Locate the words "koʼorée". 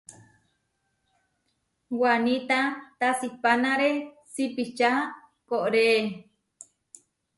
5.49-6.01